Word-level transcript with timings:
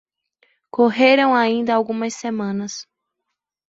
Correram 0.71 1.35
ainda 1.35 1.75
algumas 1.75 2.15
semanas. 2.15 2.87